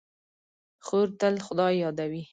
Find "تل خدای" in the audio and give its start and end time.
1.19-1.75